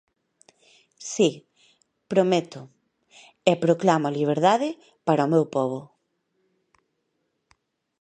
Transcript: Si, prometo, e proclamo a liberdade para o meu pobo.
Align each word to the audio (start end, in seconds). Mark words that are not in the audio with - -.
Si, 1.11 1.29
prometo, 2.11 2.59
e 3.51 3.53
proclamo 3.63 4.05
a 4.09 4.15
liberdade 4.19 4.69
para 5.07 5.25
o 5.27 5.31
meu 5.33 5.45
pobo. 5.55 5.79